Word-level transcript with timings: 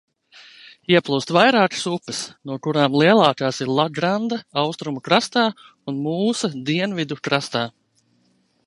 Ieplūst 0.93 1.33
vairākas 1.37 1.83
upes, 1.91 2.21
no 2.51 2.57
kurām 2.67 2.97
lielākās 3.03 3.61
ir 3.67 3.71
Lagranda 3.81 4.41
austrumu 4.63 5.05
krastā 5.11 5.45
un 5.93 6.03
Mūsa 6.09 6.53
dienvidu 6.73 7.21
krastā. 7.29 7.65